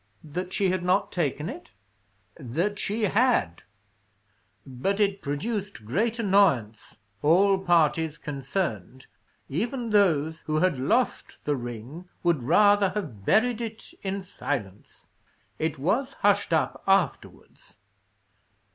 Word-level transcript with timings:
"That 0.23 0.51
she 0.51 0.71
had 0.71 0.81
not 0.81 1.11
taken 1.11 1.47
it?" 1.47 1.73
"That 2.39 2.79
she 2.79 3.03
had. 3.03 3.61
But 4.65 4.99
it 4.99 5.21
produced 5.21 5.85
great 5.85 6.17
annoyance; 6.17 6.97
all 7.21 7.59
parties 7.59 8.17
concerned, 8.17 9.05
even 9.47 9.91
those 9.91 10.39
who 10.47 10.55
had 10.57 10.79
lost 10.79 11.45
the 11.45 11.55
ring, 11.55 12.09
would 12.23 12.41
rather 12.41 12.89
have 12.95 13.25
buried 13.27 13.61
it 13.61 13.93
in 14.01 14.23
silence. 14.23 15.05
It 15.59 15.77
was 15.77 16.13
hushed 16.13 16.51
up 16.51 16.83
afterwards. 16.87 17.77